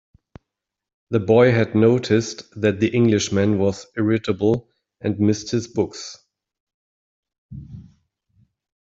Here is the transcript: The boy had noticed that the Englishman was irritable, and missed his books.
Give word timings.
The 1.11 1.19
boy 1.19 1.51
had 1.51 1.75
noticed 1.75 2.59
that 2.59 2.79
the 2.79 2.87
Englishman 2.89 3.59
was 3.59 3.85
irritable, 3.95 4.67
and 4.99 5.19
missed 5.19 5.51
his 5.51 5.67
books. 5.67 6.17